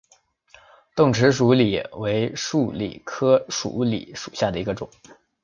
[0.95, 4.89] 钝齿鼠李为鼠李科鼠李属下的一个种。